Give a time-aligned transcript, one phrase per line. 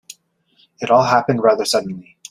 [0.79, 2.17] It all happened rather suddenly.